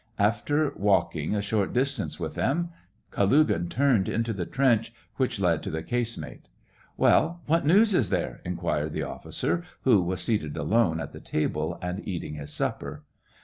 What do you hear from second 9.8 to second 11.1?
who was seated alone